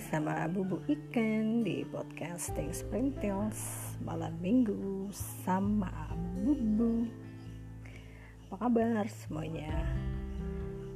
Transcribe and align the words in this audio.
sama 0.00 0.48
Bubu 0.48 0.80
Ikan 0.88 1.60
di 1.60 1.84
podcasting 1.84 2.72
Sprinttales 2.72 3.92
malam 4.00 4.32
minggu 4.40 5.12
sama 5.44 5.92
Bubu 6.40 7.04
Apa 8.48 8.64
kabar 8.64 9.04
semuanya? 9.12 9.68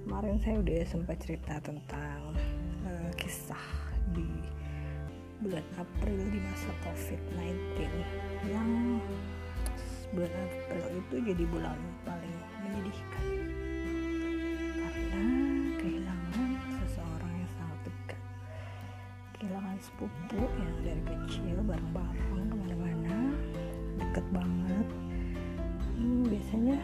Kemarin 0.08 0.40
saya 0.40 0.56
udah 0.64 0.80
sempat 0.88 1.20
cerita 1.20 1.60
tentang 1.60 2.32
uh, 2.88 3.10
kisah 3.20 3.68
di 4.16 4.24
bulan 5.44 5.64
April 5.76 6.24
di 6.32 6.40
masa 6.40 6.72
COVID-19 6.88 7.84
yang 8.48 8.70
bulan 10.16 10.32
April 10.32 10.84
itu 10.96 11.14
jadi 11.28 11.44
bulan 11.52 11.76
paling 12.08 12.36
menyedihkan 12.64 13.43
sepupu 19.94 20.42
yang 20.58 20.74
dari 20.82 21.02
kecil 21.06 21.54
bareng-bareng 21.62 22.46
ke 22.50 22.54
mana-mana. 22.58 23.30
Deket 23.94 24.26
banget. 24.34 24.86
Hmm, 25.94 26.26
biasanya 26.26 26.76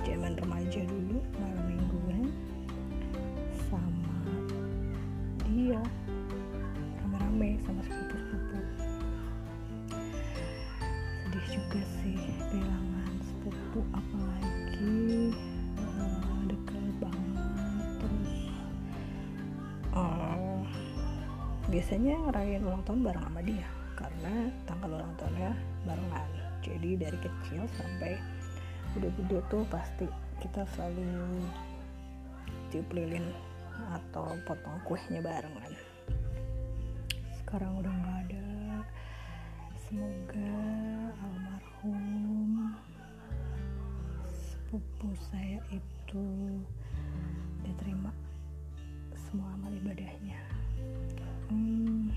zaman 0.00 0.32
remaja 0.40 0.80
dulu 0.88 1.20
malam 1.36 1.64
mingguan 1.68 2.21
biasanya 21.82 22.14
ngerayain 22.14 22.62
ulang 22.62 22.86
tahun 22.86 23.02
bareng 23.02 23.26
sama 23.26 23.42
dia 23.42 23.66
karena 23.98 24.32
tanggal 24.70 25.02
ulang 25.02 25.18
tahunnya 25.18 25.50
barengan. 25.82 26.28
Jadi 26.62 26.90
dari 26.94 27.18
kecil 27.18 27.66
sampai 27.74 28.22
udah 28.94 29.10
gede 29.18 29.38
tuh 29.50 29.66
pasti 29.66 30.06
kita 30.38 30.62
selalu 30.78 31.42
tiup 32.70 32.86
lilin 32.94 33.26
atau 33.98 34.30
potong 34.46 34.78
kuehnya 34.86 35.26
barengan. 35.26 35.74
Sekarang 37.42 37.82
udah 37.82 37.90
nggak 37.90 38.18
ada. 38.30 38.46
Semoga 39.82 40.54
almarhum 41.18 42.78
sepupu 44.30 45.18
saya 45.34 45.58
itu 45.74 46.22
diterima 47.66 48.14
semua 49.18 49.50
amal 49.58 49.74
ibadahnya 49.74 50.61
hmm, 51.52 52.08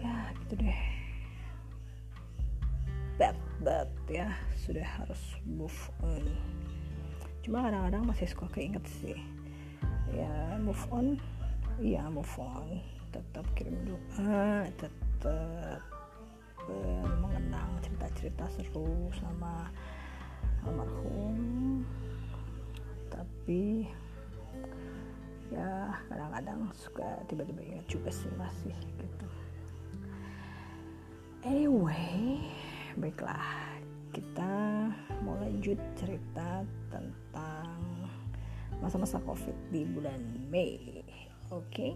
ya 0.00 0.16
gitu 0.44 0.64
deh. 0.64 0.80
Bad 3.20 3.36
bad 3.60 3.90
ya 4.08 4.32
sudah 4.56 4.84
harus 4.84 5.20
move 5.44 5.76
on. 6.00 6.24
Cuma 7.44 7.68
kadang-kadang 7.68 8.08
masih 8.08 8.24
suka 8.32 8.48
keinget 8.56 8.84
sih. 9.04 9.20
Ya 10.16 10.56
move 10.56 10.80
on? 10.88 11.20
Iya 11.76 12.08
move 12.08 12.32
on. 12.40 12.80
Tetap 13.12 13.44
kirim 13.52 13.76
doa 13.84 14.64
tetap 14.80 15.84
uh, 16.70 17.10
mengenang 17.20 17.76
cerita-cerita 17.84 18.48
seru 18.56 19.12
sama 19.20 19.68
almarhum. 20.64 21.84
Tapi 23.12 23.88
ya 25.50 25.90
kadang-kadang 26.06 26.70
suka 26.78 27.06
tiba-tiba 27.26 27.60
ingat 27.62 27.86
juga 27.90 28.10
sih 28.14 28.30
masih 28.38 28.74
gitu 29.02 29.26
anyway 31.42 32.38
baiklah 32.94 33.74
kita 34.14 34.54
mau 35.22 35.34
lanjut 35.38 35.78
cerita 35.98 36.62
tentang 36.90 37.78
masa-masa 38.78 39.18
covid 39.26 39.54
di 39.74 39.82
bulan 39.86 40.22
Mei 40.50 41.02
oke 41.50 41.66
okay? 41.66 41.92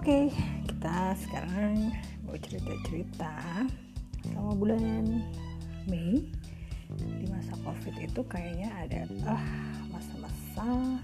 Oke, 0.00 0.32
okay, 0.32 0.32
kita 0.64 1.12
sekarang 1.12 1.92
mau 2.24 2.32
cerita-cerita 2.32 3.36
selama 4.24 4.56
bulan 4.56 5.04
Mei 5.92 6.24
di 6.96 7.28
masa 7.28 7.52
Covid 7.60 8.00
itu 8.00 8.24
kayaknya 8.24 8.72
ada 8.80 9.04
ah 9.28 9.44
masa-masa 9.92 10.96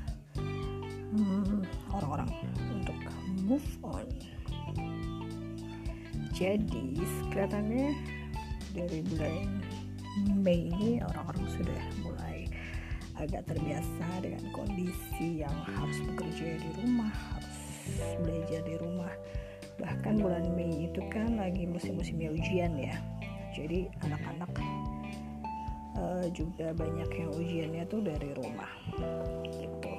hmm, 1.12 1.60
orang-orang 1.92 2.32
untuk 2.72 2.96
move 3.44 3.68
on. 3.84 4.08
Jadi 6.32 6.96
kelihatannya 7.28 7.92
dari 8.72 9.04
bulan 9.12 9.60
Mei 10.40 10.72
ini 10.72 11.04
orang-orang 11.04 11.44
sudah 11.52 11.80
mulai 12.00 12.48
agak 13.20 13.44
terbiasa 13.44 14.24
dengan 14.24 14.40
kondisi 14.56 15.44
yang 15.44 15.52
harus 15.68 16.00
bekerja 16.00 16.64
di 16.64 16.70
rumah, 16.80 17.12
harus 17.12 17.55
belajar 18.22 18.60
di 18.64 18.74
rumah. 18.78 19.12
Bahkan 19.76 20.20
bulan 20.20 20.46
Mei 20.56 20.88
itu 20.88 21.00
kan 21.12 21.36
lagi 21.36 21.68
musim-musim 21.68 22.16
ujian 22.16 22.72
ya. 22.80 22.96
Jadi 23.52 23.88
anak-anak 24.04 24.50
uh, 25.96 26.26
juga 26.32 26.72
banyak 26.76 27.10
yang 27.12 27.30
ujiannya 27.32 27.82
tuh 27.88 28.00
dari 28.04 28.30
rumah. 28.36 28.72
Gitu. 29.48 29.92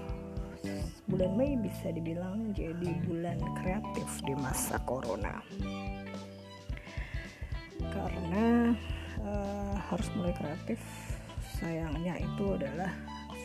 Bulan 1.08 1.32
Mei 1.38 1.56
bisa 1.56 1.94
dibilang 1.94 2.52
jadi 2.52 2.92
bulan 3.06 3.40
kreatif 3.62 4.10
di 4.26 4.34
masa 4.36 4.82
corona. 4.84 5.40
Karena 7.78 8.74
uh, 9.22 9.76
harus 9.90 10.10
mulai 10.18 10.34
kreatif 10.34 10.82
sayangnya 11.58 12.22
itu 12.22 12.54
adalah 12.54 12.92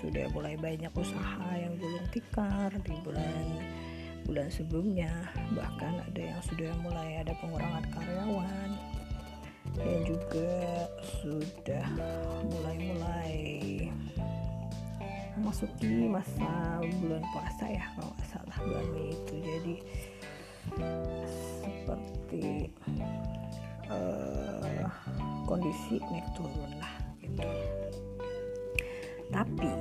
sudah 0.02 0.26
mulai 0.34 0.58
banyak 0.58 0.90
usaha 0.98 1.48
yang 1.54 1.78
gulung 1.78 2.04
tikar 2.10 2.74
di 2.82 2.92
bulan 3.06 3.46
bulan 4.24 4.48
sebelumnya 4.48 5.12
bahkan 5.54 6.02
ada 6.02 6.22
yang 6.22 6.40
sudah 6.46 6.72
mulai 6.80 7.22
ada 7.22 7.34
pengurangan 7.42 7.84
karyawan 7.90 8.70
dan 9.78 9.98
juga 10.04 10.86
sudah 11.22 11.86
mulai-mulai 12.44 13.88
memasuki 15.38 16.12
masa 16.12 16.78
bulan 17.00 17.24
puasa 17.32 17.64
ya 17.66 17.84
kalau 17.96 18.12
nggak 18.12 18.28
salah 18.28 18.56
bulan 18.60 18.86
Mei 18.92 19.08
itu. 19.10 19.34
Jadi 19.40 19.76
seperti 21.56 22.46
uh, 23.88 24.88
kondisi 25.48 25.98
naik 26.12 26.28
turun 26.36 26.72
lah 26.76 26.94
gitu. 27.24 27.48
Tapi 29.32 29.72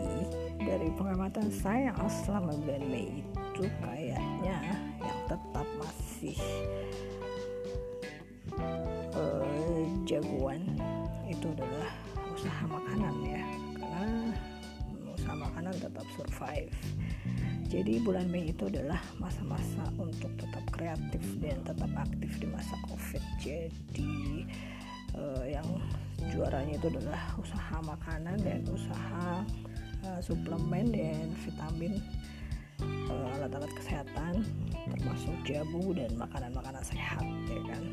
dari 0.63 0.87
pengamatan 0.95 1.51
saya 1.51 1.91
selama 2.07 2.55
bulan 2.63 2.83
Mei 2.87 3.19
itu 3.61 3.69
kayaknya 3.85 4.57
yang 4.97 5.19
tetap 5.29 5.67
masih 5.77 6.37
uh, 9.13 9.85
jagoan 10.01 10.65
itu 11.29 11.45
adalah 11.53 11.93
usaha 12.33 12.63
makanan 12.65 13.13
ya. 13.21 13.45
Karena 13.77 14.33
usaha 15.13 15.35
makanan 15.37 15.77
tetap 15.77 16.05
survive. 16.17 16.73
Jadi 17.69 18.01
bulan 18.01 18.33
Mei 18.33 18.49
itu 18.49 18.65
adalah 18.65 18.97
masa-masa 19.21 19.85
untuk 20.01 20.33
tetap 20.41 20.65
kreatif 20.73 21.21
dan 21.37 21.61
tetap 21.61 21.91
aktif 22.01 22.41
di 22.41 22.49
masa 22.49 22.73
covid. 22.89 23.21
Jadi 23.45 24.49
uh, 25.13 25.45
yang 25.45 25.69
juaranya 26.33 26.81
itu 26.81 26.89
adalah 26.97 27.37
usaha 27.37 27.77
makanan 27.85 28.41
dan 28.41 28.65
usaha 28.73 29.45
uh, 30.09 30.17
suplemen 30.17 30.89
dan 30.89 31.29
vitamin 31.45 32.01
alat-alat 33.51 33.75
kesehatan 33.75 34.33
termasuk 34.95 35.35
jamu 35.43 35.91
dan 35.91 36.07
makanan-makanan 36.15 36.79
sehat 36.87 37.19
ya 37.51 37.61
kan? 37.67 37.83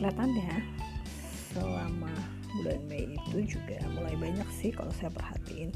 Kelihatannya 0.00 0.64
selama 1.52 2.16
bulan 2.56 2.80
Mei 2.88 3.12
itu 3.12 3.60
juga 3.60 3.76
mulai 3.92 4.16
banyak 4.16 4.48
sih 4.56 4.72
kalau 4.72 4.88
saya 4.96 5.12
perhatiin. 5.12 5.68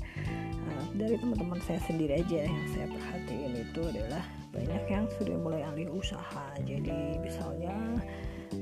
Uh, 0.64 0.84
dari 0.96 1.20
teman-teman 1.20 1.60
saya 1.68 1.76
sendiri 1.84 2.24
aja 2.24 2.48
yang 2.48 2.64
saya 2.72 2.88
perhatiin 2.88 3.52
itu 3.60 3.80
adalah 3.84 4.24
banyak 4.56 4.84
yang 4.88 5.04
sudah 5.20 5.36
mulai 5.36 5.60
alih 5.68 5.92
usaha. 5.92 6.48
Jadi 6.64 7.20
misalnya 7.20 7.76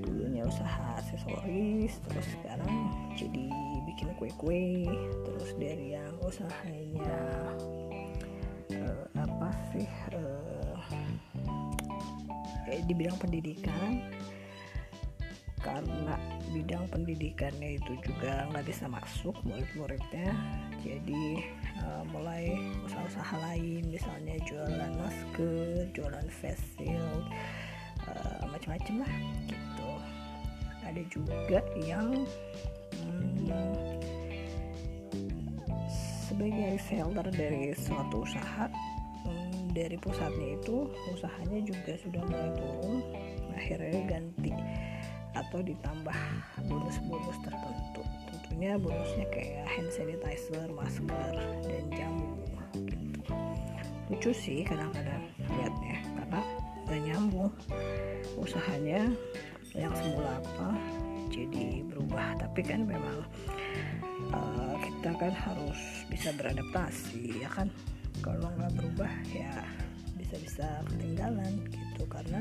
dulunya 0.03 0.43
usaha 0.43 0.99
aksesoris 0.99 2.03
terus 2.03 2.27
sekarang 2.35 2.91
jadi 3.15 3.47
bikin 3.87 4.11
kue-kue 4.19 4.91
terus 5.23 5.55
dari 5.55 5.95
yang 5.95 6.19
usahanya 6.19 7.15
uh, 8.73 9.05
apa 9.19 9.49
sih 9.75 9.89
uh, 10.17 10.79
eh, 12.71 12.81
di 12.89 12.95
bidang 12.97 13.19
pendidikan 13.21 14.01
karena 15.65 16.21
bidang 16.53 16.85
pendidikannya 16.93 17.81
itu 17.81 17.97
juga 18.05 18.45
nggak 18.53 18.69
bisa 18.69 18.85
masuk 18.85 19.33
murid-muridnya 19.49 20.37
jadi 20.85 21.25
uh, 21.81 22.05
mulai 22.13 22.53
usaha-usaha 22.85 23.41
lain 23.41 23.89
misalnya 23.89 24.37
jualan 24.45 24.93
masker 25.01 25.89
jualan 25.97 26.29
face 26.29 26.61
shield 26.77 27.25
uh, 28.05 28.45
macam-macam 28.53 29.05
lah 29.05 29.15
gitu. 29.49 29.91
Ada 30.85 31.03
juga 31.09 31.59
yang 31.81 32.29
hmm, 33.01 33.94
sebagai 36.35 36.67
reseller 36.75 37.29
dari 37.31 37.71
suatu 37.79 38.27
usaha 38.27 38.67
hmm, 39.23 39.71
dari 39.71 39.95
pusatnya 39.95 40.59
itu 40.59 40.91
usahanya 41.15 41.63
juga 41.63 41.95
sudah 41.95 42.23
mulai 42.27 42.51
turun 42.59 42.99
akhirnya 43.55 44.03
ganti 44.11 44.51
atau 45.35 45.63
ditambah 45.63 46.19
bonus-bonus 46.67 47.39
tertentu. 47.43 48.03
Tentunya 48.27 48.75
bonusnya 48.75 49.27
kayak 49.31 49.67
hand 49.67 49.91
sanitizer, 49.95 50.67
masker, 50.75 51.35
dan 51.71 51.85
jamu 51.95 52.35
gitu. 52.83 53.23
Lucu 54.11 54.31
sih 54.35 54.67
kadang-kadang 54.67 55.31
liatnya 55.39 56.03
karena 56.19 56.41
gak 56.91 57.01
nyambung 57.07 57.51
usahanya 58.43 59.07
yang 59.75 59.95
semula 59.95 60.43
apa 60.43 60.75
jadi 61.31 61.87
berubah. 61.87 62.43
Tapi 62.43 62.61
kan 62.67 62.87
memang 62.91 63.23
uh, 64.33 64.75
kita 64.81 65.11
kan 65.19 65.33
harus 65.35 65.81
bisa 66.09 66.33
beradaptasi 66.39 67.43
ya 67.43 67.51
kan? 67.53 67.69
Kalau 68.23 68.49
nggak 68.57 68.73
berubah 68.79 69.13
ya 69.35 69.65
bisa-bisa 70.17 70.65
ketinggalan 70.89 71.61
gitu. 71.69 72.07
Karena 72.09 72.41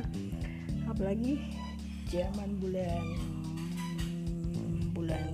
apalagi 0.88 1.42
zaman 2.08 2.62
bulan 2.62 3.04
bulan 4.94 5.34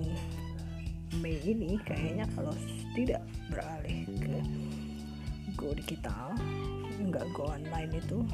Mei 1.20 1.36
ini 1.44 1.76
kayaknya 1.84 2.24
kalau 2.32 2.54
tidak 2.96 3.20
beralih 3.52 4.08
ke 4.22 4.40
go 5.58 5.74
digital 5.76 6.32
nggak 6.96 7.26
go 7.36 7.50
online 7.50 7.92
itu 7.92 8.24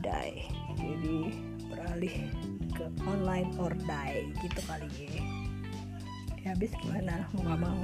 die. 0.00 0.48
Jadi 0.80 1.18
beralih 1.68 2.16
ke 2.72 2.84
online 3.04 3.50
or 3.60 3.74
die 3.84 4.32
gitu 4.40 4.60
kali 4.64 4.88
ya 5.06 5.39
ya 6.44 6.56
habis 6.56 6.72
gimana? 6.80 7.26
Mau 7.36 7.42
nggak 7.44 7.60
mau. 7.60 7.82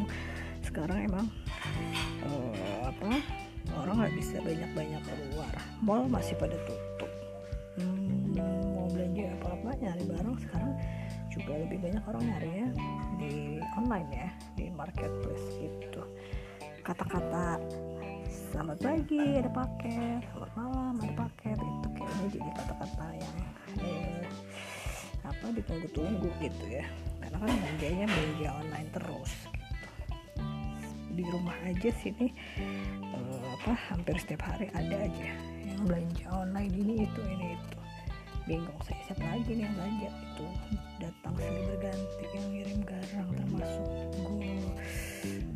Sekarang 0.65 0.99
emang 1.05 1.27
uh, 2.27 2.91
apa 2.91 3.21
orang 3.77 3.95
nggak 4.03 4.15
bisa 4.17 4.37
banyak-banyak 4.41 5.03
keluar. 5.05 5.55
Mall 5.81 6.09
masih 6.09 6.35
pada 6.37 6.57
tutup. 6.65 7.11
Nyari 9.77 10.09
barang. 10.09 10.41
Sekarang 10.41 10.73
juga 11.29 11.53
lebih 11.63 11.79
banyak 11.85 12.01
orang 12.09 12.23
nyarinya 12.27 12.67
di 13.21 13.61
online 13.77 14.09
ya 14.09 14.29
di 14.57 14.67
marketplace 14.73 15.47
gitu. 15.61 16.03
Kata-kata 16.81 17.61
selamat 18.27 18.79
pagi 18.81 19.21
ada 19.21 19.51
paket. 19.53 20.25
Selamat 20.33 20.53
malam 20.57 20.95
ada 20.97 21.15
paket. 21.29 21.61
Itu 21.61 21.89
kayaknya 21.93 22.27
jadi 22.41 22.51
kata-kata 22.57 23.07
yang 23.21 23.37
eh, 23.85 24.25
apa 25.29 25.47
ditunggu-tunggu 25.53 26.31
gitu 26.41 26.65
ya 26.67 26.87
karena 27.37 27.53
kan 27.53 27.61
belanjanya 27.61 28.07
belanja 28.09 28.49
online 28.65 28.91
terus 28.97 29.33
gitu. 29.53 29.89
Di 31.17 31.25
rumah 31.29 31.57
aja 31.69 31.91
sini 32.01 32.27
eh, 33.13 33.45
apa 33.61 33.73
hampir 33.93 34.17
setiap 34.17 34.49
hari 34.49 34.73
ada 34.73 34.97
aja 35.05 35.29
yang 35.69 35.85
belanja 35.85 36.27
online 36.33 36.73
ini 36.73 37.05
itu 37.05 37.21
ini 37.29 37.47
itu. 37.61 37.79
Bingung 38.49 38.81
saya 38.89 39.01
siapa 39.05 39.21
lagi 39.21 39.53
nih 39.53 39.69
yang 39.69 39.75
belanja 39.77 40.09
itu 40.09 40.47
datang 40.97 41.35
silih 41.37 41.65
berganti 41.77 42.25
yang 42.33 42.47
ngirim 42.57 42.81
garang 42.89 43.29
termasuk 43.37 43.89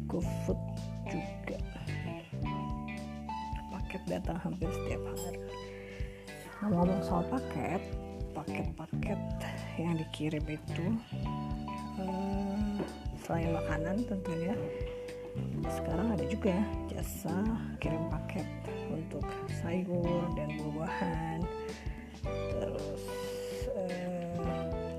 go 0.05 0.21
food 0.45 0.61
juga. 1.09 1.59
Paket 3.73 4.03
datang 4.05 4.37
hampir 4.37 4.69
setiap 4.69 5.01
hari. 5.17 5.41
Ngomong 6.61 7.01
soal 7.01 7.25
paket 7.33 7.81
paket-paket 8.31 9.21
yang 9.81 9.95
dikirim 9.97 10.45
itu 10.47 10.87
hmm, 12.07 12.81
selain 13.23 13.51
makanan 13.53 13.97
tentunya. 14.09 14.55
Sekarang 15.71 16.11
ada 16.13 16.25
juga 16.27 16.57
jasa 16.91 17.33
kirim 17.79 18.11
paket 18.11 18.47
untuk 18.91 19.23
sayur 19.63 20.27
dan 20.35 20.49
buah-buahan. 20.59 21.41
Terus 22.27 23.03
eh, 23.79 24.35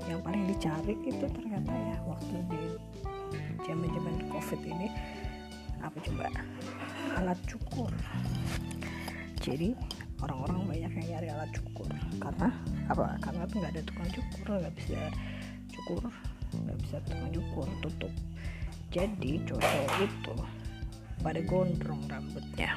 yang 0.08 0.20
paling 0.24 0.48
dicari 0.48 0.96
itu 1.04 1.26
ternyata 1.28 1.72
ya 1.76 1.96
waktu 2.08 2.36
di 2.48 2.62
zaman 3.62 3.88
zaman 3.92 4.16
covid 4.32 4.60
ini 4.64 4.88
apa 5.84 5.98
coba? 6.00 6.26
Alat 7.20 7.38
cukur. 7.44 7.92
Jadi 9.42 9.74
orang-orang 10.22 10.58
banyak 10.70 10.92
yang 11.02 11.06
nyari 11.18 11.28
alat 11.28 11.50
cukur. 11.52 11.90
Karena 12.16 12.48
apa? 12.88 13.18
Karena 13.20 13.42
tuh 13.44 13.56
nggak 13.60 13.72
ada 13.76 13.82
tukang 13.84 14.10
cukur 14.10 14.46
nggak 14.56 14.74
bisa 14.78 15.00
cukur 15.72 16.08
nggak 16.66 16.78
bisa 16.82 16.96
cukur 17.32 17.68
tutup. 17.82 18.12
Jadi 18.92 19.40
cowok 19.48 20.04
itu 20.04 20.34
pada 21.24 21.40
gondrong 21.48 22.02
rambutnya. 22.10 22.76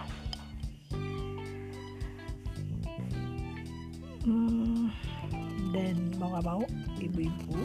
Hmm, 4.26 4.90
dan 5.70 5.96
mau 6.18 6.34
gak 6.34 6.46
mau 6.50 6.64
ibu-ibu 6.98 7.62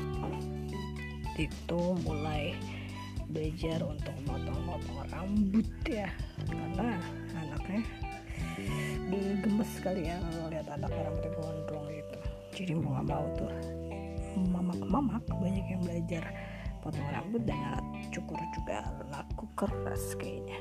itu 1.40 1.82
mulai 2.04 2.52
belajar 3.32 3.80
untuk 3.80 4.12
motong-motong 4.28 5.08
rambut 5.08 5.68
ya. 5.88 6.10
Karena 6.44 7.00
anaknya 7.38 7.80
digemes 9.08 9.70
sekali 9.72 10.10
ya 10.10 10.20
kalau 10.20 10.52
lihat 10.52 10.66
anaknya 10.68 11.02
rambutnya 11.06 11.32
gondrong 11.38 11.86
gitu. 11.88 12.18
Jadi 12.50 12.72
mau 12.76 12.98
gak 12.98 13.06
mau 13.08 13.24
tuh 13.38 13.79
mamak-mamak 14.48 15.24
banyak 15.28 15.66
yang 15.68 15.82
belajar 15.84 16.24
potong 16.80 17.04
rambut 17.12 17.44
dan 17.44 17.60
alat 17.76 17.86
cukur 18.08 18.40
juga 18.56 18.88
laku 19.12 19.44
keras 19.52 20.16
kayaknya. 20.16 20.60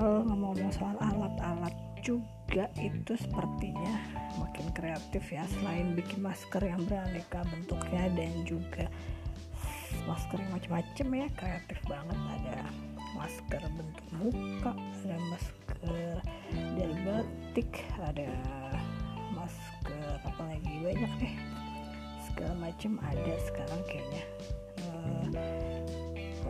Oh, 0.00 0.24
ngomong-ngomong 0.24 0.72
soal 0.72 0.96
alat-alat 0.98 1.74
juga 2.02 2.66
itu 2.78 3.14
sepertinya 3.14 3.94
makin 4.40 4.66
kreatif 4.74 5.22
ya 5.30 5.44
selain 5.58 5.94
bikin 5.94 6.24
masker 6.24 6.62
yang 6.64 6.82
beraneka 6.88 7.44
bentuknya 7.46 8.10
dan 8.16 8.32
juga 8.42 8.90
masker 10.08 10.40
yang 10.40 10.52
macam-macam 10.56 11.06
ya 11.14 11.26
kreatif 11.36 11.78
banget. 11.86 12.18
Ada 12.18 12.58
masker 13.12 13.62
bentuk 13.76 14.06
muka 14.16 14.72
ada 14.72 15.18
masker 15.30 16.16
dari 16.74 16.96
batik 17.04 17.70
ada 18.00 18.26
banyak 20.82 21.12
deh. 21.22 21.34
Segala 22.30 22.54
macam 22.58 22.92
ada 23.02 23.34
sekarang 23.46 23.82
kayaknya. 23.86 24.24
Uh, 24.82 25.26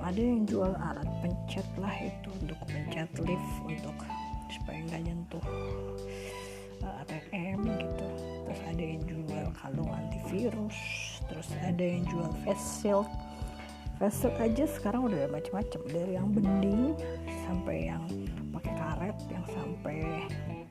ada 0.03 0.19
yang 0.19 0.43
jual 0.45 0.73
alat 0.75 1.07
pencet 1.23 1.65
lah 1.79 1.95
itu 2.03 2.29
untuk 2.43 2.59
pencet 2.67 3.09
lift 3.23 3.53
untuk 3.63 3.97
supaya 4.51 4.83
nggak 4.91 5.03
nyentuh 5.07 5.47
uh, 6.83 6.91
eh, 7.07 7.23
ATM 7.31 7.61
gitu. 7.71 8.09
Terus 8.45 8.61
ada 8.67 8.83
yang 8.83 9.03
jual 9.07 9.47
kalung 9.57 9.91
antivirus 9.95 10.79
terus 11.31 11.49
ada 11.63 11.81
yang 11.81 12.03
jual 12.11 12.29
face 12.45 12.83
shield. 12.83 13.09
Face 14.03 14.19
shield 14.21 14.37
aja 14.43 14.65
sekarang 14.67 15.07
udah 15.07 15.31
macam-macam 15.31 15.81
dari 15.89 16.13
yang 16.19 16.29
bening 16.35 16.93
sampai 17.47 17.77
yang 17.89 18.05
pakai 18.53 18.75
karet 18.75 19.17
yang 19.31 19.47
sampai 19.55 19.97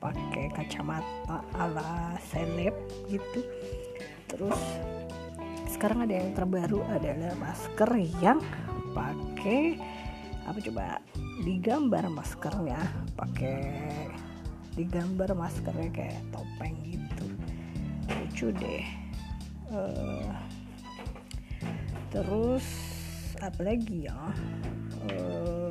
pakai 0.02 0.50
kacamata 0.50 1.46
ala 1.54 2.18
seleb 2.26 2.74
gitu. 3.06 3.46
Terus 4.26 4.58
sekarang 5.70 6.02
ada 6.10 6.18
yang 6.18 6.34
terbaru 6.34 6.82
adalah 6.90 7.32
masker 7.38 7.90
yang 8.18 8.42
pakai 8.92 9.78
apa 10.42 10.58
coba 10.58 10.98
digambar 11.46 12.10
maskernya 12.10 12.82
pakai 13.14 14.10
digambar 14.74 15.38
maskernya 15.38 15.88
kayak 15.94 16.18
topeng 16.34 16.74
gitu. 16.82 17.26
Lucu 18.10 18.46
deh. 18.58 18.84
Uh, 19.70 20.34
terus 22.10 22.66
apalagi 23.38 24.10
ya? 24.10 24.18
Uh, 25.06 25.61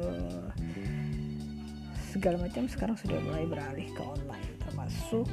segala 2.11 2.35
macam 2.43 2.67
sekarang 2.67 2.99
sudah 2.99 3.17
mulai 3.23 3.47
beralih 3.47 3.87
ke 3.95 4.03
online. 4.03 4.51
Termasuk 4.67 5.31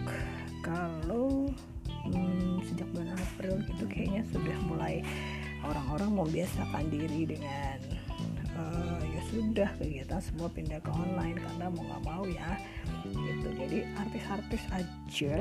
kalau 0.63 1.51
hmm, 2.07 2.63
sejak 2.71 2.87
bulan 2.95 3.19
April 3.19 3.59
gitu 3.67 3.85
kayaknya 3.91 4.23
sudah 4.31 4.57
mulai 4.71 5.03
orang-orang 5.67 6.15
membiasakan 6.15 6.87
diri 6.87 7.27
dengan 7.27 7.79
uh, 8.55 9.03
ya 9.03 9.21
sudah 9.27 9.69
kegiatan 9.83 10.23
semua 10.23 10.47
pindah 10.55 10.79
ke 10.79 10.91
online 10.95 11.43
karena 11.43 11.67
mau 11.67 11.83
nggak 11.83 12.05
mau 12.07 12.25
ya 12.31 12.51
gitu. 13.11 13.49
Jadi 13.59 13.79
artis-artis 13.99 14.63
aja 14.71 15.39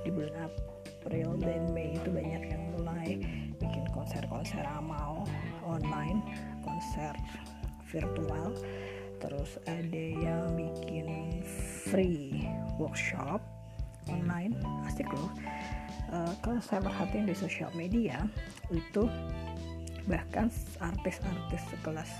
di 0.00 0.08
bulan 0.08 0.48
April 0.48 1.36
dan 1.44 1.62
Mei 1.76 2.00
itu 2.00 2.08
banyak 2.08 2.42
yang 2.48 2.62
mulai 2.80 3.20
bikin 3.60 3.84
konser-konser 3.92 4.64
amal 4.64 5.28
online 5.68 6.24
konser 6.64 7.12
virtual 7.92 8.56
terus 9.24 9.56
ada 9.64 10.04
yang 10.20 10.52
bikin 10.52 11.40
free 11.88 12.44
workshop 12.76 13.40
online. 14.12 14.52
Asik 14.84 15.08
loh. 15.08 15.32
Uh, 16.12 16.32
kalau 16.44 16.60
saya 16.60 16.84
perhatiin 16.84 17.24
di 17.24 17.32
sosial 17.32 17.72
media 17.72 18.28
itu 18.68 19.08
bahkan 20.04 20.52
artis-artis 20.84 21.64
sekelas 21.72 22.10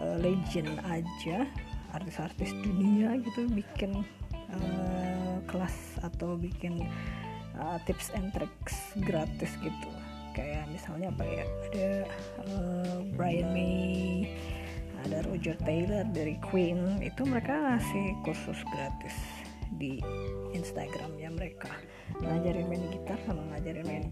uh, 0.00 0.16
legend 0.16 0.80
aja 0.88 1.44
artis-artis 1.92 2.56
dunia 2.64 3.20
gitu 3.20 3.44
bikin 3.52 4.00
uh, 4.32 5.36
kelas 5.44 6.00
atau 6.00 6.40
bikin 6.40 6.80
uh, 7.60 7.76
tips 7.84 8.08
and 8.16 8.32
tricks 8.32 8.96
gratis 9.04 9.52
gitu. 9.60 9.88
Kayak 10.32 10.70
misalnya 10.72 11.12
apa 11.12 11.24
ya? 11.26 11.44
Ada 11.44 11.90
uh, 12.48 12.96
Brian 13.12 13.52
May 13.52 14.24
ada 15.06 15.24
Roger 15.28 15.56
Taylor 15.64 16.04
dari 16.12 16.36
Queen 16.44 17.00
itu 17.00 17.24
mereka 17.24 17.56
ngasih 17.56 18.16
kursus 18.26 18.60
gratis 18.68 19.16
di 19.78 20.02
Instagramnya 20.52 21.30
mereka. 21.30 21.70
Ngajarin 22.20 22.66
main 22.66 22.84
gitar 22.90 23.18
sama 23.24 23.42
ngajarin 23.54 23.86
main 23.86 24.04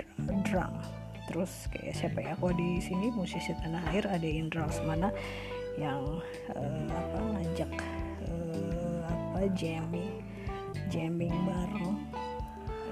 drum. 0.47 0.75
Terus 1.29 1.69
kayak 1.69 1.93
siapa 1.93 2.19
ya 2.25 2.33
aku 2.39 2.57
di 2.57 2.81
sini 2.81 3.13
musisi 3.13 3.53
tanah 3.61 3.85
air 3.93 4.09
ada 4.09 4.25
Indra 4.25 4.65
Lesmana 4.65 5.13
yang 5.77 6.25
uh, 6.57 6.89
apa 6.89 7.19
ngajak 7.37 7.73
uh, 8.27 9.03
apa 9.07 9.47
jamming 9.55 10.25
jamming 10.89 11.37
bareng 11.47 11.95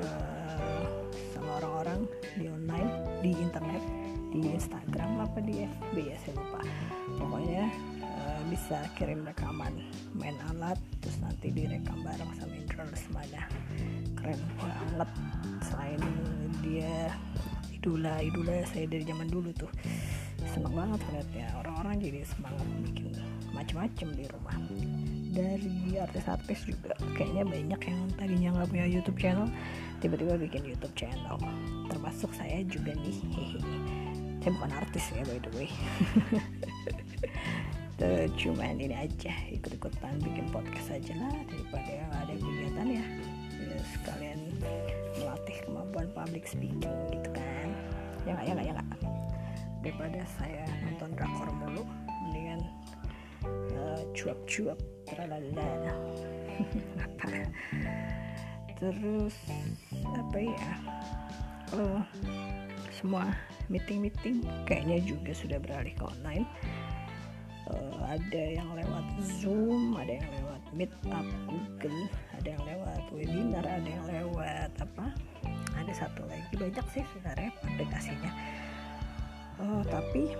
uh, 0.05 0.85
sama 1.33 1.51
orang-orang 1.65 2.01
di 2.37 2.47
online 2.47 2.91
di 3.25 3.33
internet 3.35 3.96
di 4.37 4.53
Instagram 4.53 5.25
apa 5.25 5.39
di 5.41 5.65
FB 5.65 5.95
ya 5.97 6.17
saya 6.21 6.35
lupa. 6.37 6.61
Pokoknya 7.17 7.65
uh, 8.05 8.41
bisa 8.53 8.85
kirim 9.01 9.25
rekaman 9.25 9.73
main 10.13 10.37
alat 10.53 10.77
terus 11.01 11.17
nanti 11.25 11.49
direkam 11.49 12.05
bareng 12.05 12.31
sama 12.37 12.53
Indra 12.53 12.85
Lesmana 12.85 13.43
keren 14.21 14.41
banget. 14.61 15.11
Selain 15.65 16.01
dia 16.61 17.17
idola 17.73 18.21
idola 18.21 18.61
saya 18.69 18.85
dari 18.85 19.05
zaman 19.09 19.29
dulu 19.33 19.49
tuh. 19.57 19.73
Seneng 20.53 20.77
banget 20.77 21.01
ya 21.33 21.49
orang-orang 21.57 21.97
jadi 21.97 22.21
semangat 22.29 22.69
bikin 22.85 23.17
macam-macam 23.57 24.09
di 24.13 24.25
rumah. 24.29 24.57
Dari 25.37 26.01
artis-artis 26.01 26.65
juga 26.65 26.97
kayaknya 27.13 27.45
banyak 27.45 27.81
yang 27.89 28.01
tadinya 28.17 28.49
nggak 28.57 28.69
punya 28.73 28.87
YouTube 28.89 29.21
channel 29.21 29.49
tiba-tiba 30.01 30.37
bikin 30.41 30.65
YouTube 30.65 30.97
channel. 30.97 31.37
Termasuk 31.89 32.33
saya 32.37 32.61
juga 32.69 32.93
nih 32.97 33.17
hehehe 33.33 34.06
saya 34.47 34.63
bukan 34.63 34.79
artis 34.79 35.11
ya 35.11 35.27
by 35.27 35.43
the 35.43 35.51
way. 35.59 35.71
Tuh, 37.99 38.31
cuman 38.39 38.79
ini 38.79 38.95
aja. 38.95 39.35
Ikut-ikutan 39.51 40.23
bikin 40.23 40.47
podcast 40.55 40.95
aja 40.95 41.19
lah 41.19 41.35
daripada 41.51 42.07
ada 42.15 42.31
kegiatan 42.31 42.87
ya. 42.95 43.05
Ya 43.59 43.79
sekalian 43.91 44.39
melatih 45.19 45.59
kemampuan 45.67 46.07
public 46.15 46.47
speaking 46.47 46.95
gitu 47.11 47.27
kan. 47.35 47.75
Ya 48.23 48.39
nggak 48.39 48.47
ya 48.47 48.53
nggak 48.55 48.67
ya 48.71 48.73
nggak. 48.79 48.91
Daripada 49.83 50.21
saya 50.39 50.63
nonton 50.87 51.11
drakor 51.19 51.51
mulu 51.51 51.83
mendingan 52.31 52.63
uh, 53.75 53.99
cuap-cuap 54.15 54.79
terlalu 55.11 55.51
apa? 57.03 57.51
Terus 58.79 59.35
apa 60.07 60.39
ya? 60.39 60.71
Oh, 61.75 61.99
semua 63.07 63.31
meeting-meeting 63.71 64.43
kayaknya 64.67 64.99
juga 65.07 65.31
sudah 65.31 65.63
beralih 65.63 65.95
ke 65.95 66.03
online. 66.03 66.43
Uh, 67.71 68.03
ada 68.03 68.43
yang 68.59 68.67
lewat 68.75 69.07
Zoom 69.23 69.95
ada 69.95 70.19
yang 70.19 70.27
lewat 70.43 70.63
Meetup 70.75 71.27
Google 71.47 72.11
ada 72.35 72.49
yang 72.51 72.63
lewat 72.67 73.03
webinar 73.15 73.63
ada 73.63 73.87
yang 73.87 74.07
lewat 74.11 74.75
apa? 74.83 75.15
Ada 75.79 75.93
satu 75.95 76.27
lagi 76.27 76.51
banyak 76.59 76.87
sih 76.91 77.07
sebenarnya 77.15 77.55
aplikasinya. 77.63 78.33
Uh, 79.63 79.87
tapi 79.87 80.35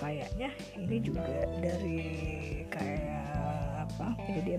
kayaknya 0.00 0.48
ini 0.80 0.96
juga 1.04 1.28
dari 1.60 2.00
kayak 2.72 3.28
apa 3.76 4.16
penyedia 4.24 4.56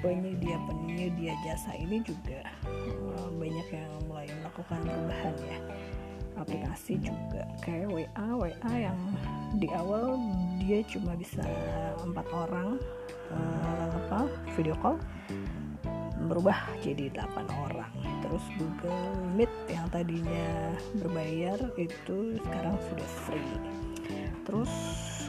penyedia 0.00 0.56
penyedia 0.72 1.36
jasa 1.44 1.76
ini 1.76 2.00
juga 2.00 2.48
uh, 2.64 3.28
banyak 3.36 3.68
yang 3.76 3.92
mulai 4.08 4.24
melakukan 4.40 4.80
perubahan 4.88 5.36
ya 5.44 5.60
aplikasi 6.38 6.98
juga. 7.00 7.46
Kayak 7.62 7.88
WA 7.90 8.26
WA 8.34 8.72
yang 8.74 8.98
di 9.58 9.68
awal 9.70 10.18
dia 10.62 10.82
cuma 10.90 11.14
bisa 11.14 11.44
empat 12.02 12.26
orang 12.34 12.78
uh, 13.30 13.88
apa 14.06 14.26
video 14.58 14.74
call 14.82 14.98
berubah 16.24 16.56
jadi 16.80 17.12
8 17.12 17.68
orang. 17.68 17.92
Terus 18.24 18.44
Google 18.56 19.04
Meet 19.36 19.52
yang 19.68 19.86
tadinya 19.92 20.72
berbayar 20.96 21.58
itu 21.76 22.40
sekarang 22.40 22.76
sudah 22.80 23.08
free. 23.28 23.54
Terus 24.44 24.72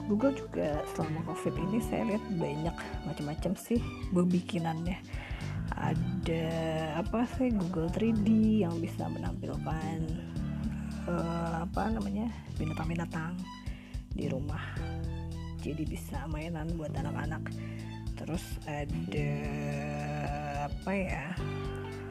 Google 0.06 0.38
juga 0.38 0.86
selama 0.94 1.26
covid 1.34 1.56
ini 1.58 1.82
saya 1.82 2.16
lihat 2.16 2.24
banyak 2.38 2.76
macam-macam 3.10 3.54
sih 3.58 3.82
bebikinannya 4.14 5.02
ada 5.74 6.46
apa 7.02 7.26
sih 7.36 7.50
Google 7.52 7.90
3D 7.90 8.62
yang 8.64 8.78
bisa 8.78 9.10
menampilkan 9.10 9.98
uh, 11.10 11.66
apa 11.66 11.90
namanya 11.90 12.30
binatang-binatang 12.58 13.38
di 14.14 14.30
rumah. 14.30 14.62
Jadi 15.62 15.84
bisa 15.86 16.30
mainan 16.30 16.70
buat 16.78 16.94
anak-anak. 16.94 17.50
Terus 18.16 18.44
ada 18.70 19.34
apa 20.70 20.92
ya 20.94 21.26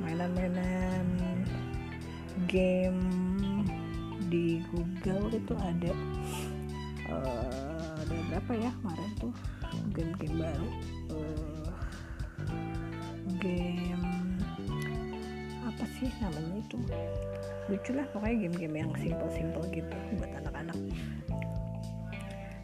mainan-mainan 0.02 1.06
game 2.50 3.02
di 4.28 4.60
Google 4.74 5.30
itu 5.32 5.54
ada. 5.54 5.92
Uh, 7.04 7.92
ada 8.04 8.16
berapa 8.32 8.52
ya 8.58 8.70
kemarin 8.80 9.10
tuh 9.20 9.34
game-game 9.94 10.36
baru. 10.40 10.68
Uh, 11.14 11.72
game 13.38 14.08
apa 15.64 15.84
sih 15.98 16.08
namanya 16.20 16.60
itu 16.60 16.76
lucu 17.68 17.96
lah 17.96 18.04
pokoknya 18.12 18.48
game-game 18.48 18.76
yang 18.84 18.92
simple-simple 19.00 19.64
gitu 19.72 19.96
buat 20.20 20.32
anak-anak. 20.44 20.78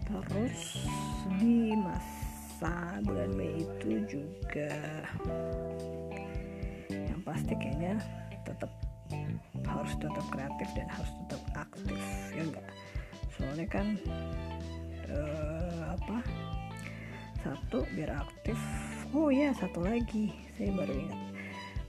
Terus 0.04 0.58
di 1.40 1.72
masa 1.78 3.00
bulan 3.06 3.30
Mei 3.32 3.64
itu 3.64 4.04
juga 4.04 4.72
yang 6.90 7.20
pasti 7.24 7.56
kayaknya 7.56 7.96
tetap 8.44 8.68
harus 9.64 9.92
tetap 9.96 10.26
kreatif 10.28 10.68
dan 10.76 10.88
harus 10.90 11.10
tetap 11.24 11.42
aktif 11.56 12.00
ya 12.36 12.42
enggak? 12.44 12.66
Soalnya 13.32 13.66
kan 13.70 13.86
uh, 15.08 15.96
apa? 15.96 16.18
Satu 17.40 17.88
biar 17.96 18.20
aktif. 18.20 18.58
Oh 19.16 19.32
ya 19.32 19.56
satu 19.56 19.80
lagi 19.80 20.34
saya 20.58 20.76
baru 20.76 20.92
ingat 20.92 21.29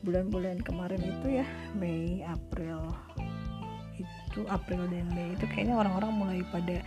bulan-bulan 0.01 0.61
kemarin 0.65 1.01
itu 1.01 1.41
ya 1.41 1.45
Mei 1.77 2.25
April 2.25 2.89
itu 4.01 4.41
April 4.49 4.87
dan 4.89 5.05
Mei 5.13 5.35
itu 5.37 5.45
kayaknya 5.49 5.77
orang-orang 5.77 6.11
mulai 6.15 6.39
pada 6.49 6.81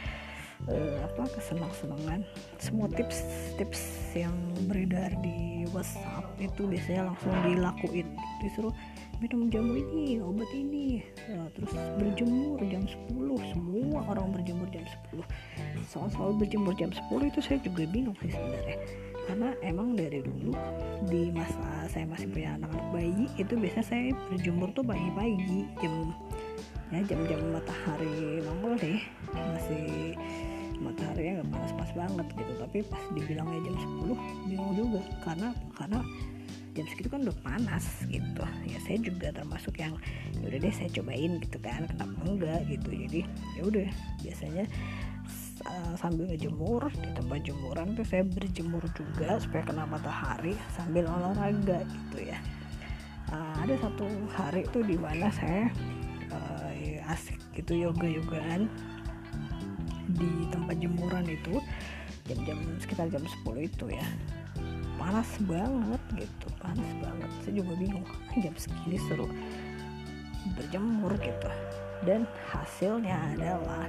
uh, 0.68 0.97
apa 1.04 1.28
kesenang-senangan. 1.37 2.25
Semua 2.59 2.88
tips-tips 2.90 4.14
yang 4.16 4.35
beredar 4.66 5.12
di 5.21 5.68
WhatsApp 5.71 6.25
itu 6.40 6.66
biasanya 6.66 7.12
langsung 7.12 7.33
dilakuin. 7.44 8.09
Disuruh 8.40 8.73
minum 9.21 9.47
jamu 9.52 9.76
ini 9.78 10.18
obat 10.25 10.50
ini. 10.56 11.04
Ya, 11.28 11.44
terus 11.54 11.73
berjemur 12.00 12.59
jam 12.66 12.83
10 12.88 13.14
semua 13.52 14.00
orang 14.11 14.35
berjemur 14.35 14.68
jam 14.73 14.85
10 15.12 15.23
soal-soal 15.88 16.35
berjemur 16.35 16.75
jam 16.75 16.90
10 16.90 17.30
itu 17.30 17.40
saya 17.40 17.59
juga 17.62 17.85
bingung 17.88 18.16
sih 18.23 18.33
sebenarnya 18.33 18.78
karena 19.25 19.57
emang 19.64 19.97
dari 19.97 20.21
dulu 20.21 20.52
di 21.09 21.33
masa 21.33 21.88
saya 21.88 22.04
masih 22.09 22.28
punya 22.28 22.57
anak-anak 22.61 22.88
bayi 22.93 23.25
itu 23.40 23.54
biasanya 23.57 23.87
saya 23.87 24.04
berjemur 24.31 24.69
tuh 24.76 24.85
pagi-pagi 24.85 25.64
jam 25.81 26.12
ya 26.93 27.00
jam-jam 27.09 27.40
matahari 27.50 28.45
nongol 28.45 28.76
sih 28.78 29.00
masih 29.35 30.14
matahari 30.85 31.38
nggak 31.38 31.49
panas-panas 31.50 31.93
banget 31.95 32.26
gitu. 32.35 32.52
Tapi 32.59 32.78
pas 32.87 33.02
dibilangnya 33.14 33.61
jam 33.64 33.76
10 34.04 34.50
bingung 34.50 34.75
juga. 34.76 35.00
Karena 35.23 35.49
karena 35.75 35.99
jam 36.75 36.85
segitu 36.90 37.09
kan 37.09 37.21
udah 37.23 37.37
panas 37.40 37.85
gitu. 38.11 38.45
Ya 38.66 38.78
saya 38.83 38.99
juga 39.00 39.28
termasuk 39.31 39.75
yang 39.78 39.95
ya 40.38 40.45
udah 40.50 40.59
deh 40.61 40.75
saya 40.75 40.90
cobain 40.90 41.33
gitu 41.40 41.59
kan. 41.62 41.87
Kenapa 41.88 42.19
enggak 42.26 42.61
gitu. 42.69 42.90
Jadi 42.90 43.21
ya 43.57 43.62
udah 43.64 43.88
biasanya 44.23 44.64
uh, 45.68 45.92
sambil 45.97 46.28
ngejemur 46.28 46.88
di 46.92 47.09
tempat 47.16 47.40
jemuran 47.44 47.97
tuh 47.97 48.06
saya 48.06 48.23
berjemur 48.25 48.85
juga 48.92 49.40
supaya 49.40 49.62
kena 49.64 49.85
matahari 49.88 50.54
sambil 50.76 51.09
olahraga 51.09 51.85
gitu 51.85 52.18
ya. 52.28 52.38
Uh, 53.33 53.56
ada 53.64 53.75
satu 53.80 54.06
hari 54.37 54.68
tuh 54.71 54.85
di 54.85 55.00
mana 55.00 55.33
saya 55.33 55.73
uh, 56.30 57.12
asik 57.12 57.40
gitu 57.56 57.88
yoga 57.88 58.06
yogaan 58.06 58.68
di 60.14 60.47
tempat 60.52 60.76
jemuran 60.78 61.25
itu 61.26 61.59
jam-jam 62.28 62.59
sekitar 62.80 63.09
jam 63.09 63.25
10 63.25 63.68
itu 63.68 63.87
ya. 63.92 64.06
Panas 64.94 65.28
banget 65.44 66.02
gitu 66.16 66.47
panas 66.61 66.90
banget. 67.02 67.30
Saya 67.44 67.54
juga 67.61 67.73
bingung 67.76 68.06
jam 68.40 68.54
segini 68.56 68.97
seru? 69.04 69.28
Berjemur 70.56 71.12
gitu. 71.21 71.50
Dan 72.04 72.28
hasilnya 72.52 73.16
adalah 73.33 73.88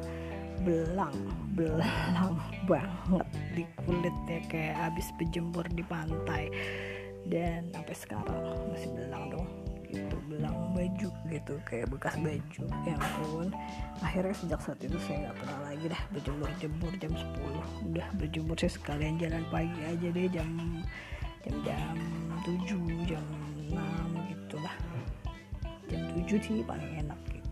belang 0.64 1.16
belang 1.56 2.36
banget 2.70 3.28
di 3.56 3.64
kulitnya 3.84 4.40
kayak 4.48 4.76
habis 4.78 5.08
berjemur 5.20 5.66
di 5.74 5.84
pantai. 5.84 6.48
Dan 7.26 7.74
sampai 7.74 7.96
sekarang 7.98 8.70
masih 8.70 8.94
belang 8.94 9.34
dong 9.34 9.50
gitu. 9.90 10.16
Belang 10.30 10.76
baju 10.78 11.10
gitu 11.10 11.56
kayak 11.66 11.90
bekas 11.90 12.16
baju 12.22 12.64
ya 12.86 12.96
ampun. 12.96 13.50
Akhirnya 14.06 14.36
sejak 14.38 14.62
saat 14.62 14.80
itu 14.86 14.98
saya 15.02 15.28
nggak 15.30 15.38
pernah 15.42 15.60
lagi 15.66 15.86
dah 15.90 16.02
berjemur 16.14 16.50
jemur 16.62 16.94
jam 17.02 17.14
10 17.18 17.90
udah 17.92 18.08
berjemur 18.22 18.56
sih 18.62 18.70
sekalian 18.70 19.18
jalan 19.18 19.44
pagi 19.50 19.82
aja 19.82 20.08
deh 20.14 20.28
jam 20.30 20.50
jam 21.42 21.56
jam 21.66 21.96
7 22.46 23.10
jam 23.10 23.26
6 23.74 24.32
gitu 24.32 24.58
lah. 24.62 24.76
Jam 25.90 26.02
7 26.14 26.46
sih 26.46 26.62
paling 26.62 26.92
enak 27.02 27.20
gitu 27.34 27.45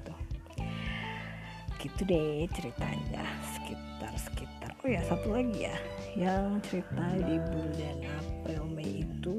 gitu 1.84 2.02
deh 2.08 2.48
ceritanya. 2.56 3.24
Sekitar 3.60 4.14
sekitar. 4.16 4.72
Oh 4.84 4.90
ya 4.90 5.04
satu 5.04 5.36
lagi 5.36 5.68
ya. 5.68 5.76
Yang 6.16 6.46
cerita 6.72 7.06
di 7.20 7.36
bulan 7.52 7.98
April 8.08 8.64
Mei 8.72 9.04
itu 9.04 9.36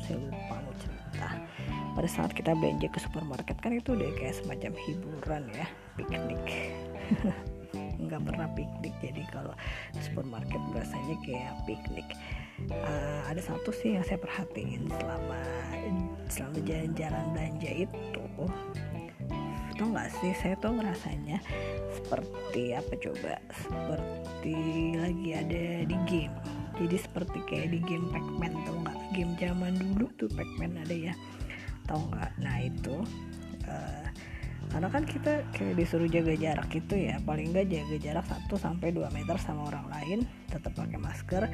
saya 0.00 0.16
lupa 0.24 0.54
mau 0.56 0.74
cerita. 0.80 1.28
Pada 1.92 2.08
saat 2.08 2.32
kita 2.32 2.56
belanja 2.56 2.88
ke 2.88 2.98
supermarket 2.98 3.56
kan 3.60 3.76
itu 3.76 3.92
udah 3.92 4.08
kayak 4.16 4.36
semacam 4.40 4.72
hiburan 4.88 5.42
ya 5.52 5.66
piknik. 6.00 6.44
Nggak 8.02 8.22
pernah 8.24 8.48
piknik 8.56 8.94
jadi 9.04 9.22
kalau 9.28 9.54
supermarket 10.00 10.60
biasanya 10.72 11.16
kayak 11.28 11.52
piknik. 11.68 12.08
Uh, 12.68 13.20
ada 13.28 13.40
satu 13.42 13.74
sih 13.74 13.96
yang 13.96 14.04
saya 14.06 14.20
perhatiin 14.20 14.86
selama 14.88 15.40
selama 16.30 16.58
jalan-jalan 16.64 17.24
belanja 17.34 17.70
itu 17.84 18.24
tau 19.76 19.88
nggak 19.90 20.10
sih 20.20 20.32
saya 20.38 20.54
tuh 20.60 20.76
ngerasanya 20.76 21.38
seperti 21.92 22.76
apa 22.76 22.92
coba? 22.98 23.32
Seperti 23.52 24.56
lagi 24.98 25.28
ada 25.32 25.64
di 25.86 25.96
game. 26.08 26.34
Jadi 26.80 26.96
seperti 26.96 27.38
kayak 27.46 27.68
di 27.72 27.80
game 27.84 28.08
Pac-Man 28.10 28.52
tau 28.64 28.76
nggak 28.80 28.98
game 29.12 29.32
zaman 29.38 29.72
dulu 29.76 30.06
tuh 30.16 30.28
Pac-Man 30.32 30.82
ada 30.82 30.94
ya. 30.94 31.14
Tau 31.84 32.00
nggak 32.10 32.30
nah 32.40 32.56
itu 32.62 32.96
uh, 33.68 34.06
karena 34.72 34.88
kan 34.88 35.04
kita 35.04 35.44
kayak 35.52 35.76
disuruh 35.76 36.08
jaga 36.08 36.32
jarak 36.32 36.68
gitu 36.72 36.94
ya. 36.96 37.20
Paling 37.22 37.52
nggak 37.52 37.68
jaga 37.68 37.96
jarak 38.00 38.26
1 38.28 38.48
sampai 38.56 38.88
2 38.96 39.04
meter 39.12 39.36
sama 39.36 39.68
orang 39.68 39.86
lain 39.92 40.18
tetap 40.48 40.72
pakai 40.72 40.96
masker 40.96 41.44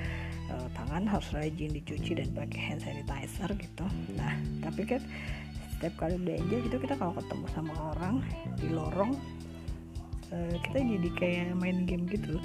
uh, 0.54 0.68
tangan 0.74 1.06
harus 1.06 1.28
rajin 1.34 1.74
dicuci 1.74 2.14
dan 2.14 2.30
pakai 2.30 2.60
hand 2.62 2.82
sanitizer 2.82 3.50
gitu. 3.58 3.86
Nah 4.14 4.38
tapi 4.62 4.86
kan 4.86 5.02
setiap 5.78 5.94
kali 5.94 6.18
belanja 6.18 6.56
gitu 6.66 6.76
kita 6.82 6.98
kalau 6.98 7.14
ketemu 7.14 7.46
sama 7.54 7.74
orang 7.94 8.18
di 8.58 8.66
lorong 8.74 9.14
uh, 10.34 10.54
kita 10.66 10.78
jadi 10.82 11.10
kayak 11.14 11.46
main 11.54 11.86
game 11.86 12.04
gitu. 12.10 12.42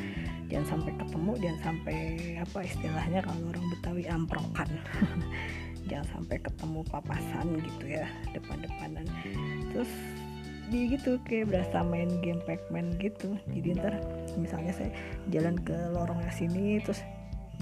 Jangan 0.54 0.78
sampai 0.78 0.92
ketemu 1.02 1.32
jangan 1.42 1.60
sampai 1.66 1.98
apa 2.40 2.60
istilahnya 2.62 3.20
kalau 3.26 3.42
orang 3.50 3.66
Betawi 3.74 4.04
amprokan. 4.06 4.70
Jangan 5.92 6.08
sampai 6.16 6.40
ketemu 6.40 6.80
papasan 6.88 7.60
gitu 7.60 7.86
ya 7.92 8.08
depan-depanan. 8.32 9.04
Terus 9.76 9.92
di 10.72 10.96
gitu 10.96 11.20
kayak 11.28 11.52
berasa 11.52 11.84
main 11.84 12.08
game 12.24 12.40
Pac-Man 12.48 12.96
gitu. 13.04 13.36
Jadi 13.52 13.82
ntar 13.82 14.00
misalnya 14.40 14.72
saya 14.72 14.94
jalan 15.28 15.60
ke 15.60 15.76
lorongnya 15.92 16.32
sini 16.32 16.80
terus 16.80 17.04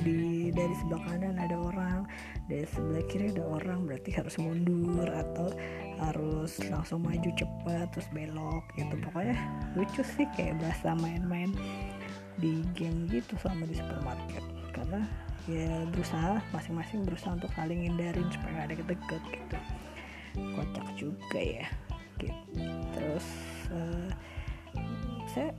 di 0.02 0.50
dari 0.50 0.74
sebelah 0.78 1.02
kanan 1.06 1.38
ada 1.38 1.58
orang 1.58 2.10
dari 2.50 2.66
sebelah 2.66 3.06
kiri 3.08 3.32
ada 3.32 3.46
orang 3.46 3.86
berarti 3.86 4.10
harus 4.18 4.36
mundur 4.42 5.08
atau 5.08 5.54
harus 6.02 6.58
langsung 6.68 7.06
maju 7.06 7.30
cepat 7.38 7.94
terus 7.94 8.10
belok 8.12 8.66
gitu. 8.76 8.94
Pokoknya 9.06 9.38
lucu 9.78 10.02
sih 10.02 10.26
kayak 10.34 10.58
berasa 10.58 10.98
main-main 10.98 11.54
di 12.42 12.66
game 12.74 13.06
gitu 13.08 13.38
sama 13.38 13.64
di 13.70 13.78
supermarket. 13.78 14.44
Karena 14.74 15.06
ya 15.46 15.86
berusaha 15.90 16.42
masing-masing 16.54 17.06
berusaha 17.06 17.38
untuk 17.38 17.52
saling 17.54 17.86
hindarin 17.86 18.28
supaya 18.34 18.66
gak 18.66 18.68
ada 18.74 18.76
deket 18.82 19.22
gitu. 19.30 19.58
Kocak 20.58 20.88
juga 20.98 21.40
ya 21.40 21.68
gitu. 22.18 22.34
Terus 22.98 23.26
uh, 23.70 24.10
saya 25.30 25.54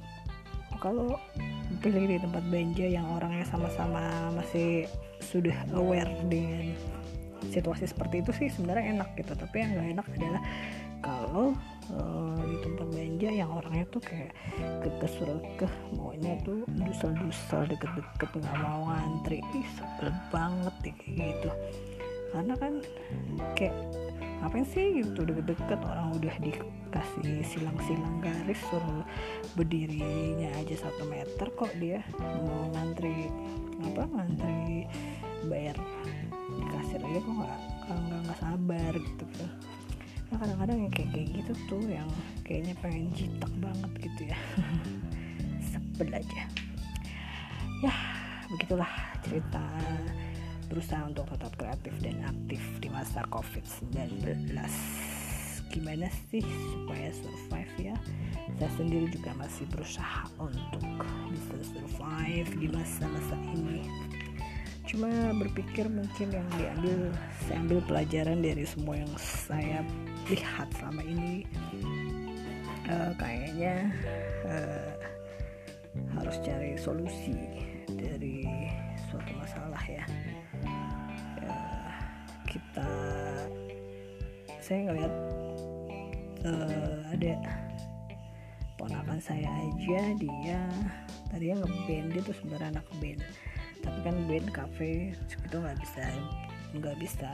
kalau 0.82 1.14
pilih 1.82 2.06
di 2.06 2.18
tempat 2.22 2.42
belanja 2.46 2.86
yang 2.86 3.06
orangnya 3.10 3.42
sama-sama 3.44 4.30
masih 4.38 4.86
sudah 5.18 5.54
aware 5.74 6.10
dengan 6.30 6.72
situasi 7.50 7.90
seperti 7.90 8.22
itu 8.22 8.30
sih 8.30 8.48
sebenarnya 8.54 8.94
enak 8.94 9.08
gitu. 9.18 9.34
Tapi 9.34 9.56
yang 9.58 9.70
nggak 9.74 9.88
enak 9.98 10.06
adalah 10.14 10.42
kalau 11.02 11.46
uh, 11.98 12.38
di 12.46 12.56
tempat 12.62 12.86
belanja 12.86 13.30
yang 13.34 13.50
orangnya 13.50 13.84
tuh 13.90 13.98
kayak 13.98 14.30
ke 15.58 15.66
maunya 15.98 16.38
tuh 16.46 16.62
dusel-dusel 16.70 17.66
deket-deket 17.66 18.30
nggak 18.30 18.58
mau 18.62 18.86
ngantri. 18.86 19.42
Ih 19.58 19.66
sebel 19.74 20.14
banget 20.30 20.74
deh 20.86 20.96
gitu. 21.18 21.50
Karena 22.30 22.54
kan 22.56 22.72
kayak 23.58 23.74
ngapain 24.42 24.66
sih 24.66 25.06
gitu 25.06 25.22
deket-deket 25.22 25.78
orang 25.86 26.18
udah 26.18 26.34
dikasih 26.42 27.46
silang-silang 27.46 28.18
garis 28.18 28.58
suruh 28.66 29.06
berdirinya 29.54 30.50
aja 30.58 30.82
satu 30.82 31.06
meter 31.06 31.46
kok 31.54 31.70
dia. 31.78 32.02
Mau 32.18 32.66
ngantri 32.74 33.30
apa 33.86 34.02
ngantri 34.02 34.90
bayar 35.46 35.78
di 36.58 36.64
kasir 36.74 36.98
aja 36.98 37.18
kok 37.22 37.34
nggak 37.38 37.58
nggak 37.86 38.20
nggak 38.26 38.38
sabar 38.42 38.92
gitu. 38.98 39.24
Kan 39.30 39.46
nah, 40.34 40.38
kadang-kadang 40.42 40.78
yang 40.90 40.92
kayak 40.92 41.10
kayak 41.14 41.28
gitu 41.38 41.52
tuh 41.70 41.84
yang 41.86 42.10
kayaknya 42.42 42.74
pengen 42.82 43.14
jitak 43.14 43.52
banget 43.62 43.92
gitu 44.10 44.22
ya. 44.26 44.38
Sebel 45.70 46.18
aja. 46.18 46.42
Ya 47.78 47.94
begitulah 48.50 48.90
cerita 49.22 49.62
berusaha 50.72 51.04
untuk 51.04 51.28
tetap 51.28 51.52
kreatif 51.60 51.92
dan 52.00 52.16
aktif 52.24 52.64
di 52.80 52.88
masa 52.88 53.20
COVID-19 53.28 54.56
gimana 55.72 56.04
sih 56.28 56.44
supaya 56.44 57.08
survive 57.16 57.74
ya? 57.80 57.96
Saya 58.60 58.70
sendiri 58.76 59.08
juga 59.08 59.32
masih 59.40 59.64
berusaha 59.72 60.28
untuk 60.36 60.84
bisa 61.32 61.56
survive 61.64 62.50
di 62.60 62.68
masa-masa 62.68 63.36
ini. 63.56 63.88
Cuma 64.84 65.08
berpikir 65.32 65.88
mungkin 65.88 66.28
yang 66.28 66.48
diambil 66.60 67.16
saya 67.48 67.56
ambil 67.64 67.80
pelajaran 67.88 68.44
dari 68.44 68.68
semua 68.68 69.00
yang 69.00 69.12
saya 69.16 69.80
lihat 70.28 70.68
selama 70.76 71.00
ini. 71.08 71.48
Uh, 72.82 73.16
kayaknya 73.16 73.88
uh, 74.44 74.92
harus 76.20 76.36
cari 76.44 76.76
solusi 76.76 77.32
dari 77.88 78.44
suatu 79.08 79.32
masalah 79.40 79.80
ya 79.88 80.04
saya 84.72 84.88
ngeliat 84.88 85.14
uh, 86.48 86.96
ada 87.12 87.32
ponakan 88.80 89.20
saya 89.20 89.44
aja 89.44 90.00
dia 90.16 90.64
tadi 91.28 91.52
yang 91.52 91.60
ngeband 91.60 92.08
dia 92.16 92.22
tuh 92.24 92.32
sebenarnya 92.40 92.80
anak 92.80 92.86
band. 92.96 93.20
Tapi 93.84 93.98
kan 94.00 94.16
band 94.24 94.48
cafe 94.48 95.12
itu 95.12 95.56
nggak 95.60 95.76
bisa 95.76 96.08
nggak 96.72 96.96
bisa 96.96 97.28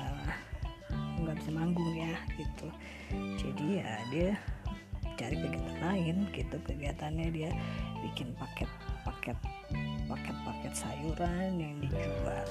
nggak 1.22 1.38
bisa 1.38 1.51
manggung 1.55 1.94
ya 1.94 2.18
gitu. 2.35 2.74
Jadi 3.38 3.87
ya 3.87 4.03
dia 4.11 4.31
cari 5.14 5.38
kegiatan 5.38 5.79
lain 5.79 6.16
gitu. 6.35 6.57
Kegiatannya 6.66 7.27
dia 7.31 7.55
bikin 8.03 8.35
paket 8.35 8.66
paket 9.07 9.38
paket 10.11 10.37
paket 10.42 10.72
sayuran 10.74 11.55
yang 11.55 11.79
dijual 11.87 12.51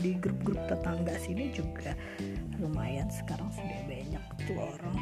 di 0.00 0.12
grup-grup 0.20 0.60
tetangga 0.68 1.16
sini 1.16 1.48
juga 1.52 1.96
lumayan 2.60 3.08
sekarang 3.08 3.48
sudah 3.52 3.80
banyak 3.88 4.24
tuh 4.44 4.58
orang 4.60 4.96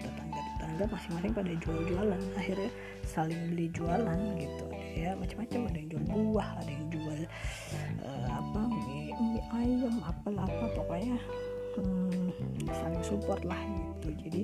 tetangga-tetangga 0.00 0.84
masing-masing 0.88 1.32
pada 1.36 1.52
jual-jualan 1.60 2.22
akhirnya 2.36 2.70
saling 3.04 3.40
beli 3.52 3.68
jualan 3.72 4.20
gitu. 4.40 4.66
Ya 4.92 5.16
macam-macam. 5.16 5.60
Ada 5.72 5.78
yang 5.78 5.88
jual 5.88 6.04
buah 6.04 6.48
ada 6.60 6.70
yang 6.72 6.86
jual 6.92 7.20
uh, 8.04 8.28
apa 8.28 8.60
mie, 8.68 9.12
mie 9.16 9.42
ayam 9.56 9.96
apa-apa 10.04 10.66
pokoknya 10.76 11.16
hmm, 11.80 12.28
saling 12.68 13.04
support 13.04 13.40
lah 13.44 13.60
gitu. 13.60 14.08
Jadi 14.28 14.42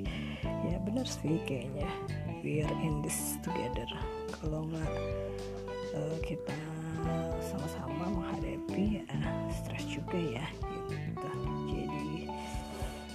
ya 0.68 0.76
benar 0.84 1.04
sih 1.08 1.40
kayaknya 1.44 1.88
we 2.44 2.64
are 2.64 2.78
in 2.80 3.00
this 3.04 3.36
together. 3.44 3.88
Kalau 4.40 4.68
nggak 4.68 4.92
uh, 5.96 6.16
kita 6.24 6.56
sama-sama 7.42 8.04
menghadapi 8.12 9.02
ya 9.02 9.06
stres 9.52 9.84
juga 9.86 10.18
ya 10.18 10.46
gitu. 10.62 11.28
Jadi 11.70 12.28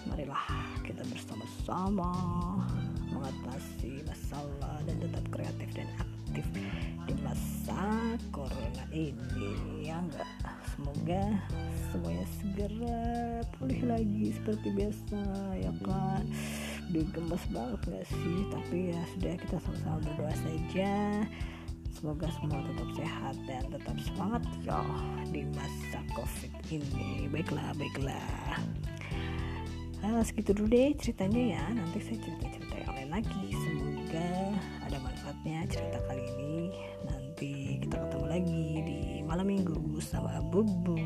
marilah 0.07 0.45
kita 0.83 1.03
bersama-sama 1.07 2.11
mengatasi 3.11 4.03
masalah 4.03 4.77
dan 4.83 4.95
tetap 4.99 5.25
kreatif 5.31 5.69
dan 5.73 5.89
aktif 6.01 6.45
di 7.05 7.13
masa 7.21 8.17
corona 8.33 8.83
ini 8.89 9.85
ya 9.85 10.01
enggak? 10.01 10.29
Semoga 10.73 11.23
semuanya 11.93 12.25
segera 12.41 13.05
pulih 13.53 13.81
lagi 13.85 14.33
seperti 14.33 14.67
biasa 14.73 15.21
ya 15.61 15.71
kan? 15.85 16.25
Digemes 16.89 17.45
banget 17.53 17.79
gak 17.85 18.05
sih? 18.09 18.37
Tapi 18.49 18.77
ya 18.91 19.01
sudah 19.13 19.33
kita 19.37 19.55
sama-sama 19.61 19.97
berdoa 20.01 20.33
saja 20.33 21.21
semoga 22.03 22.27
semua 22.35 22.59
tetap 22.67 22.89
sehat 22.99 23.35
dan 23.47 23.63
tetap 23.71 23.95
semangat 24.03 24.43
ya 24.59 24.83
di 25.31 25.47
masa 25.55 26.03
covid 26.11 26.51
ini. 26.67 27.31
Baiklah 27.31 27.71
baiklah. 27.79 28.59
Nah, 30.03 30.19
segitu 30.19 30.51
dulu 30.51 30.67
deh 30.67 30.91
ceritanya 30.99 31.55
ya. 31.55 31.63
Nanti 31.71 32.03
saya 32.03 32.19
cerita-cerita 32.19 32.75
yang 32.75 32.91
lain 32.91 33.09
lagi. 33.23 33.45
Semoga 33.55 34.31
ada 34.83 34.97
manfaatnya 34.99 35.63
cerita 35.71 35.97
kali 36.03 36.23
ini. 36.35 36.55
Nanti 37.07 37.79
kita 37.79 37.95
ketemu 37.95 38.25
lagi 38.27 38.67
di 38.83 38.99
malam 39.23 39.47
minggu 39.47 40.03
sama 40.03 40.43
bubu. 40.51 40.99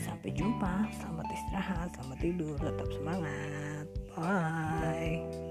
Sampai 0.00 0.32
jumpa 0.32 0.88
selamat 1.04 1.28
istirahat 1.36 1.88
selamat 2.00 2.18
tidur 2.24 2.56
tetap 2.56 2.88
semangat. 2.96 3.84
Bye 4.16 5.47